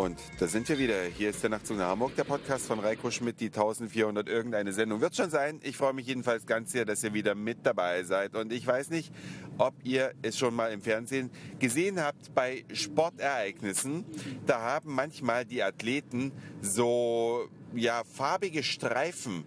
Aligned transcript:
Und 0.00 0.18
da 0.38 0.46
sind 0.46 0.66
wir 0.70 0.78
wieder. 0.78 1.02
Hier 1.02 1.28
ist 1.28 1.42
der 1.42 1.50
Nachtzug 1.50 1.76
nach 1.76 1.88
Hamburg, 1.88 2.16
der 2.16 2.24
Podcast 2.24 2.64
von 2.64 2.78
Reiko 2.78 3.10
Schmidt, 3.10 3.38
die 3.38 3.48
1400 3.48 4.30
irgendeine 4.30 4.72
Sendung 4.72 5.02
wird 5.02 5.14
schon 5.14 5.28
sein. 5.28 5.60
Ich 5.62 5.76
freue 5.76 5.92
mich 5.92 6.06
jedenfalls 6.06 6.46
ganz 6.46 6.72
sehr, 6.72 6.86
dass 6.86 7.04
ihr 7.04 7.12
wieder 7.12 7.34
mit 7.34 7.58
dabei 7.64 8.02
seid. 8.04 8.34
Und 8.34 8.50
ich 8.50 8.66
weiß 8.66 8.88
nicht, 8.88 9.12
ob 9.58 9.74
ihr 9.84 10.14
es 10.22 10.38
schon 10.38 10.54
mal 10.54 10.72
im 10.72 10.80
Fernsehen 10.80 11.30
gesehen 11.58 12.00
habt 12.00 12.34
bei 12.34 12.64
Sportereignissen. 12.72 14.06
Da 14.46 14.62
haben 14.62 14.94
manchmal 14.94 15.44
die 15.44 15.62
Athleten 15.62 16.32
so 16.62 17.50
ja 17.74 18.02
farbige 18.10 18.62
Streifen 18.62 19.44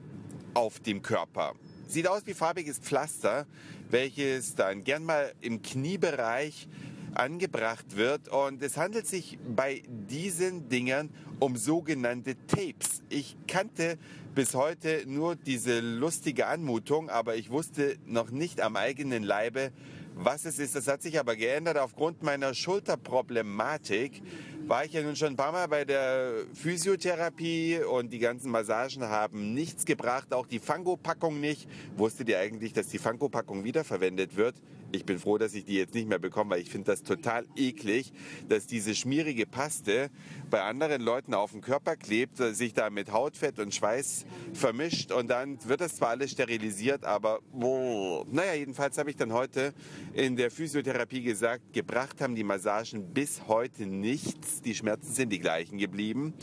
auf 0.54 0.80
dem 0.80 1.02
Körper. 1.02 1.56
Sieht 1.88 2.08
aus 2.08 2.28
wie 2.28 2.36
farbiges 2.36 2.78
Pflaster, 2.78 3.48
welches 3.90 4.54
dann 4.54 4.84
gern 4.84 5.04
mal 5.04 5.34
im 5.42 5.64
Kniebereich 5.64 6.68
angebracht 7.16 7.96
wird. 7.96 8.28
Und 8.30 8.62
es 8.62 8.78
handelt 8.78 9.08
sich 9.08 9.38
bei 9.56 9.84
diesen 9.88 10.70
Dingern 10.70 11.10
um 11.40 11.56
sogenannte 11.56 12.36
Tapes. 12.48 13.04
Ich 13.10 13.36
kannte 13.48 13.98
bis 14.36 14.56
heute 14.56 15.04
nur 15.06 15.36
diese 15.36 15.80
lustige 15.80 16.48
Anmutung, 16.48 17.10
aber 17.10 17.36
ich 17.36 17.50
wusste 17.50 17.98
noch 18.06 18.32
nicht 18.32 18.62
am 18.62 18.76
eigenen 18.76 19.24
Leibe, 19.24 19.72
was 20.16 20.46
es 20.46 20.60
ist. 20.60 20.76
Das 20.76 20.88
hat 20.88 21.02
sich 21.02 21.20
aber 21.20 21.36
geändert 21.36 21.78
aufgrund 21.78 22.24
meiner 22.24 22.54
Schulterproblematik 22.54 24.22
war 24.68 24.86
ich 24.86 24.94
ja 24.94 25.02
nun 25.02 25.16
schon 25.16 25.30
ein 25.30 25.36
paar 25.36 25.52
Mal 25.52 25.68
bei 25.68 25.84
der 25.84 26.46
Physiotherapie 26.54 27.80
und 27.80 28.14
die 28.14 28.20
ganzen 28.20 28.50
Massagen 28.50 29.04
haben 29.04 29.54
nichts 29.54 29.86
gebracht, 29.86 30.34
auch 30.34 30.48
die 30.48 30.60
Fango-Packung 30.60 31.40
nicht. 31.40 31.68
Wusstet 31.98 32.30
ihr 32.30 32.40
eigentlich, 32.40 32.72
dass 32.72 32.88
die 32.88 32.98
Fango-Packung 32.98 33.64
wiederverwendet 33.64 34.38
wird? 34.38 34.56
Ich 34.96 35.06
bin 35.06 35.18
froh, 35.18 35.40
dass 35.40 35.56
ich 35.56 35.66
die 35.66 35.74
jetzt 35.74 35.96
nicht 35.96 36.08
mehr 36.08 36.20
bekomme, 36.20 36.52
weil 36.52 36.62
ich 36.62 36.70
finde 36.70 36.92
das 36.92 37.02
total 37.02 37.48
eklig, 37.56 38.14
dass 38.48 38.68
diese 38.68 38.94
schmierige 38.94 39.48
Paste 39.48 40.12
bei 40.52 40.62
anderen 40.62 41.02
Leuten 41.02 41.34
auf 41.34 41.50
dem 41.50 41.62
Körper 41.62 41.96
klebt, 41.96 42.38
sich 42.38 42.76
da 42.76 42.92
mit 42.92 43.12
Hautfett 43.12 43.58
und 43.58 43.74
Schweiß 43.74 44.28
vermischt 44.54 45.12
und 45.12 45.32
dann 45.32 45.58
wird 45.68 45.82
das 45.82 45.96
zwar 45.96 46.10
alles 46.10 46.30
sterilisiert, 46.30 47.06
aber 47.06 47.40
oh. 47.54 48.24
naja, 48.30 48.54
jedenfalls 48.54 49.00
habe 49.00 49.10
ich 49.10 49.16
dann 49.16 49.34
heute 49.34 49.74
in 50.14 50.36
der 50.36 50.52
Physiotherapie 50.52 51.24
gesagt, 51.24 51.74
gebracht 51.74 52.22
haben 52.22 52.36
die 52.36 52.44
Massagen 52.44 53.16
bis 53.16 53.48
heute 53.48 53.88
nichts. 53.88 54.62
Die 54.62 54.76
Schmerzen 54.76 55.12
sind 55.12 55.30
die 55.30 55.40
gleichen 55.40 55.80
geblieben, 55.80 56.36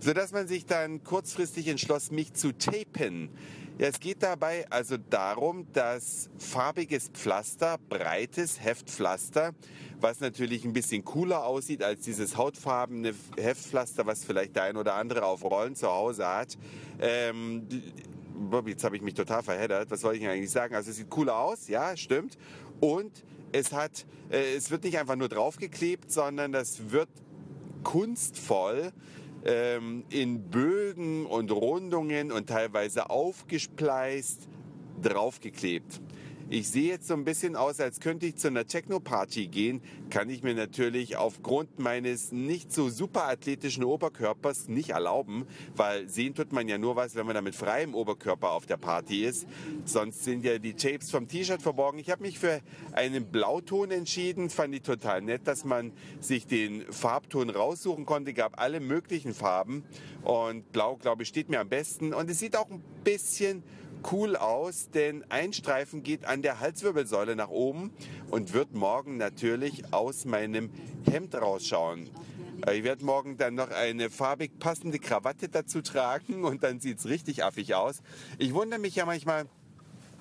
sodass 0.00 0.32
man 0.32 0.48
sich 0.48 0.66
dann 0.66 1.02
kurzfristig 1.02 1.66
entschloss, 1.68 2.10
mich 2.10 2.34
zu 2.34 2.52
tapen. 2.52 3.30
Ja, 3.78 3.88
es 3.88 4.00
geht 4.00 4.22
dabei 4.22 4.64
also 4.70 4.96
darum, 4.96 5.70
dass 5.74 6.30
farbiges 6.38 7.10
Pflaster, 7.10 7.76
breites 7.90 8.58
Heftpflaster, 8.64 9.52
was 10.00 10.20
natürlich 10.20 10.64
ein 10.64 10.72
bisschen 10.72 11.04
cooler 11.04 11.44
aussieht 11.44 11.82
als 11.82 12.00
dieses 12.00 12.38
hautfarbene 12.38 13.12
Heftpflaster, 13.36 14.06
was 14.06 14.24
vielleicht 14.24 14.56
der 14.56 14.62
ein 14.62 14.78
oder 14.78 14.94
andere 14.94 15.26
auf 15.26 15.44
Rollen 15.44 15.76
zu 15.76 15.88
Hause 15.88 16.26
hat. 16.26 16.56
Ähm, 17.00 17.68
jetzt 18.64 18.82
habe 18.82 18.96
ich 18.96 19.02
mich 19.02 19.12
total 19.12 19.42
verheddert. 19.42 19.90
Was 19.90 20.00
soll 20.00 20.16
ich 20.16 20.26
eigentlich 20.26 20.50
sagen? 20.50 20.74
Also 20.74 20.90
es 20.90 20.96
sieht 20.96 21.10
cooler 21.10 21.38
aus, 21.38 21.68
ja, 21.68 21.94
stimmt. 21.98 22.38
Und 22.80 23.24
es 23.52 23.74
hat, 23.74 24.06
äh, 24.30 24.54
es 24.54 24.70
wird 24.70 24.84
nicht 24.84 24.98
einfach 24.98 25.16
nur 25.16 25.28
draufgeklebt, 25.28 26.10
sondern 26.10 26.50
das 26.50 26.92
wird 26.92 27.10
kunstvoll 27.82 28.90
ähm, 29.46 30.04
in 30.10 30.50
Bögen 30.50 31.24
und 31.26 31.50
Rundungen 31.52 32.32
und 32.32 32.48
teilweise 32.48 33.10
aufgespleist 33.10 34.48
draufgeklebt. 35.02 36.00
Ich 36.48 36.68
sehe 36.68 36.88
jetzt 36.88 37.08
so 37.08 37.14
ein 37.14 37.24
bisschen 37.24 37.56
aus, 37.56 37.80
als 37.80 37.98
könnte 37.98 38.24
ich 38.24 38.36
zu 38.36 38.46
einer 38.46 38.68
Techno-Party 38.68 39.48
gehen. 39.48 39.82
Kann 40.10 40.30
ich 40.30 40.44
mir 40.44 40.54
natürlich 40.54 41.16
aufgrund 41.16 41.80
meines 41.80 42.30
nicht 42.30 42.72
so 42.72 42.88
super 42.88 43.24
athletischen 43.26 43.82
Oberkörpers 43.82 44.68
nicht 44.68 44.90
erlauben, 44.90 45.44
weil 45.74 46.08
sehen 46.08 46.36
tut 46.36 46.52
man 46.52 46.68
ja 46.68 46.78
nur 46.78 46.94
was, 46.94 47.16
wenn 47.16 47.26
man 47.26 47.34
da 47.34 47.42
mit 47.42 47.56
freiem 47.56 47.96
Oberkörper 47.96 48.52
auf 48.52 48.64
der 48.64 48.76
Party 48.76 49.24
ist. 49.24 49.48
Sonst 49.86 50.22
sind 50.22 50.44
ja 50.44 50.58
die 50.58 50.74
Tapes 50.74 51.10
vom 51.10 51.26
T-Shirt 51.26 51.62
verborgen. 51.62 51.98
Ich 51.98 52.10
habe 52.10 52.22
mich 52.22 52.38
für 52.38 52.60
einen 52.92 53.26
Blauton 53.26 53.90
entschieden. 53.90 54.48
Fand 54.48 54.72
ich 54.72 54.82
total 54.82 55.22
nett, 55.22 55.48
dass 55.48 55.64
man 55.64 55.90
sich 56.20 56.46
den 56.46 56.84
Farbton 56.92 57.50
raussuchen 57.50 58.06
konnte. 58.06 58.32
Gab 58.34 58.60
alle 58.60 58.78
möglichen 58.78 59.34
Farben. 59.34 59.82
Und 60.22 60.70
Blau, 60.70 60.94
glaube 60.94 61.24
ich, 61.24 61.28
steht 61.28 61.48
mir 61.48 61.58
am 61.58 61.68
besten. 61.68 62.14
Und 62.14 62.30
es 62.30 62.38
sieht 62.38 62.54
auch 62.54 62.70
ein 62.70 62.84
bisschen 63.02 63.64
cool 64.12 64.36
aus, 64.36 64.90
denn 64.90 65.24
ein 65.30 65.52
Streifen 65.52 66.02
geht 66.02 66.24
an 66.24 66.42
der 66.42 66.60
Halswirbelsäule 66.60 67.36
nach 67.36 67.48
oben 67.48 67.92
und 68.30 68.52
wird 68.52 68.74
morgen 68.74 69.16
natürlich 69.16 69.92
aus 69.92 70.24
meinem 70.24 70.70
Hemd 71.10 71.34
rausschauen. 71.34 72.10
Ich 72.72 72.84
werde 72.84 73.04
morgen 73.04 73.36
dann 73.36 73.54
noch 73.54 73.70
eine 73.70 74.10
farbig 74.10 74.58
passende 74.58 74.98
Krawatte 74.98 75.48
dazu 75.48 75.82
tragen 75.82 76.44
und 76.44 76.62
dann 76.62 76.80
sieht 76.80 76.98
es 76.98 77.06
richtig 77.06 77.44
affig 77.44 77.74
aus. 77.74 78.02
Ich 78.38 78.54
wundere 78.54 78.80
mich 78.80 78.96
ja 78.96 79.04
manchmal, 79.06 79.46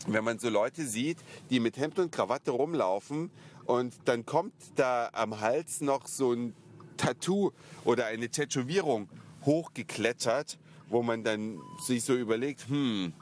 wenn 0.08 0.24
man 0.24 0.40
so 0.40 0.50
Leute 0.50 0.86
sieht, 0.86 1.18
die 1.50 1.60
mit 1.60 1.78
Hemd 1.78 1.98
und 2.00 2.12
Krawatte 2.12 2.52
rumlaufen 2.52 3.32
und 3.66 3.94
dann 4.06 4.26
kommt 4.26 4.54
da 4.76 5.10
am 5.14 5.40
Hals 5.40 5.82
noch 5.82 6.08
so 6.08 6.34
ein 6.34 6.54
Tattoo 6.98 7.52
oder 7.84 8.08
eine 8.08 8.30
Tätowierung 8.30 9.10
hochgeklettert, 9.46 10.58
wo 10.90 11.02
man 11.02 11.24
dann 11.24 11.60
sich 11.86 12.04
so 12.04 12.16
überlegt, 12.16 12.68
hm, 12.68 13.14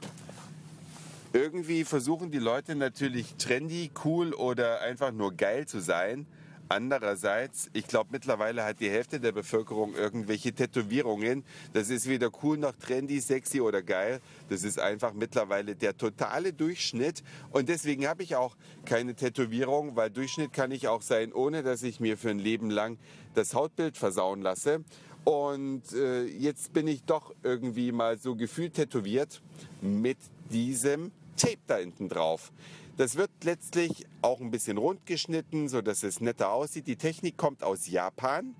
irgendwie 1.34 1.82
versuchen 1.82 2.30
die 2.30 2.38
Leute 2.38 2.76
natürlich 2.76 3.34
trendy, 3.34 3.90
cool 4.04 4.32
oder 4.32 4.80
einfach 4.82 5.10
nur 5.10 5.34
geil 5.34 5.66
zu 5.66 5.80
sein. 5.80 6.26
Andererseits, 6.68 7.68
ich 7.72 7.86
glaube, 7.88 8.10
mittlerweile 8.12 8.64
hat 8.64 8.80
die 8.80 8.88
Hälfte 8.88 9.20
der 9.20 9.32
Bevölkerung 9.32 9.94
irgendwelche 9.94 10.52
Tätowierungen. 10.52 11.44
Das 11.72 11.90
ist 11.90 12.08
weder 12.08 12.30
cool 12.42 12.56
noch 12.56 12.72
trendy, 12.76 13.20
sexy 13.20 13.60
oder 13.60 13.82
geil. 13.82 14.20
Das 14.48 14.62
ist 14.62 14.78
einfach 14.78 15.12
mittlerweile 15.12 15.74
der 15.74 15.96
totale 15.96 16.52
Durchschnitt. 16.52 17.22
Und 17.50 17.68
deswegen 17.68 18.06
habe 18.06 18.22
ich 18.22 18.36
auch 18.36 18.56
keine 18.86 19.14
Tätowierung, 19.14 19.96
weil 19.96 20.10
Durchschnitt 20.10 20.52
kann 20.52 20.70
ich 20.70 20.88
auch 20.88 21.02
sein, 21.02 21.32
ohne 21.32 21.64
dass 21.64 21.82
ich 21.82 21.98
mir 22.00 22.16
für 22.16 22.30
ein 22.30 22.38
Leben 22.38 22.70
lang 22.70 22.96
das 23.34 23.54
Hautbild 23.54 23.98
versauen 23.98 24.40
lasse. 24.40 24.84
Und 25.24 25.92
äh, 25.92 26.24
jetzt 26.24 26.72
bin 26.72 26.86
ich 26.86 27.02
doch 27.02 27.34
irgendwie 27.42 27.92
mal 27.92 28.18
so 28.18 28.36
gefühlt 28.36 28.74
tätowiert 28.74 29.42
mit 29.82 30.18
diesem 30.50 31.10
Tape 31.36 31.58
da 31.66 31.76
hinten 31.76 32.08
drauf. 32.08 32.52
Das 32.96 33.16
wird 33.16 33.30
letztlich 33.42 34.06
auch 34.22 34.40
ein 34.40 34.50
bisschen 34.50 34.78
rund 34.78 35.04
geschnitten, 35.04 35.68
so 35.68 35.82
dass 35.82 36.02
es 36.02 36.20
netter 36.20 36.52
aussieht. 36.52 36.86
Die 36.86 36.96
Technik 36.96 37.36
kommt 37.36 37.64
aus 37.64 37.88
Japan 37.88 38.54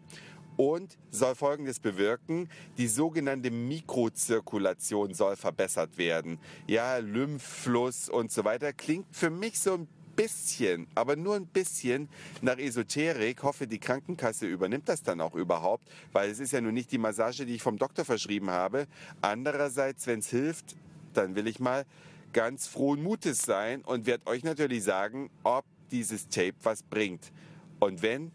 und 0.57 0.99
soll 1.11 1.35
Folgendes 1.35 1.79
bewirken. 1.79 2.49
Die 2.77 2.89
sogenannte 2.89 3.51
Mikrozirkulation 3.51 5.15
soll 5.15 5.37
verbessert 5.37 5.99
werden. 5.99 6.39
Ja, 6.67 6.99
Lymphfluss 6.99 8.09
und 8.09 8.33
so 8.33 8.45
weiter. 8.45 8.73
Klingt 8.73 9.07
für 9.15 9.31
mich 9.31 9.61
so 9.61 9.75
ein 9.75 9.89
bisschen, 10.17 10.87
aber 10.95 11.17
nur 11.17 11.37
ein 11.37 11.47
bisschen 11.47 12.09
nach 12.41 12.59
Esoterik. 12.59 13.43
Hoffe, 13.43 13.67
die 13.67 13.79
Krankenkasse 13.79 14.47
übernimmt 14.47 14.89
das 14.89 15.03
dann 15.03 15.21
auch 15.21 15.35
überhaupt, 15.35 15.89
weil 16.13 16.31
es 16.31 16.39
ist 16.39 16.53
ja 16.53 16.61
nun 16.61 16.75
nicht 16.75 16.93
die 16.93 16.99
Massage, 16.99 17.47
die 17.47 17.55
ich 17.55 17.63
vom 17.63 17.79
Doktor 17.79 18.05
verschrieben 18.05 18.51
habe. 18.51 18.87
Andererseits, 19.21 20.07
wenn 20.07 20.21
es 20.21 20.29
hilft, 20.29 20.77
dann 21.15 21.35
will 21.35 21.47
ich 21.47 21.61
mal 21.61 21.85
ganz 22.35 22.67
frohen 22.67 23.03
Mutes 23.03 23.43
sein 23.43 23.81
und 23.83 24.05
werde 24.05 24.27
euch 24.27 24.45
natürlich 24.45 24.85
sagen, 24.85 25.31
ob 25.45 25.65
dieses 25.91 26.29
Tape 26.29 26.57
was 26.63 26.83
bringt. 26.83 27.33
Und 27.81 28.03
wenn, 28.03 28.33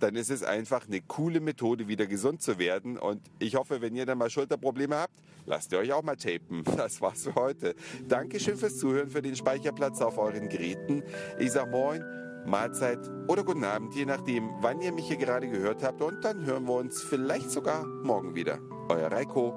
dann 0.00 0.16
ist 0.16 0.30
es 0.30 0.42
einfach 0.42 0.88
eine 0.88 1.00
coole 1.02 1.38
Methode, 1.38 1.86
wieder 1.86 2.06
gesund 2.06 2.42
zu 2.42 2.58
werden. 2.58 2.98
Und 2.98 3.20
ich 3.38 3.54
hoffe, 3.54 3.80
wenn 3.80 3.94
ihr 3.94 4.06
dann 4.06 4.18
mal 4.18 4.30
Schulterprobleme 4.30 4.96
habt, 4.96 5.14
lasst 5.46 5.70
ihr 5.70 5.78
euch 5.78 5.92
auch 5.92 6.02
mal 6.02 6.16
tapen. 6.16 6.64
Das 6.76 7.00
war's 7.00 7.22
für 7.22 7.34
heute. 7.36 7.76
Dankeschön 8.08 8.56
fürs 8.56 8.78
Zuhören, 8.78 9.10
für 9.10 9.22
den 9.22 9.36
Speicherplatz 9.36 10.00
auf 10.00 10.18
euren 10.18 10.48
Geräten. 10.48 11.04
Ich 11.38 11.52
sag 11.52 11.70
Moin, 11.70 12.02
Mahlzeit 12.46 12.98
oder 13.28 13.44
guten 13.44 13.64
Abend, 13.64 13.94
je 13.94 14.04
nachdem, 14.04 14.50
wann 14.60 14.80
ihr 14.80 14.92
mich 14.92 15.06
hier 15.06 15.18
gerade 15.18 15.48
gehört 15.48 15.84
habt. 15.84 16.02
Und 16.02 16.24
dann 16.24 16.44
hören 16.44 16.64
wir 16.64 16.74
uns 16.74 17.02
vielleicht 17.02 17.50
sogar 17.50 17.86
morgen 17.86 18.34
wieder. 18.34 18.58
Euer 18.88 19.12
Reiko. 19.12 19.56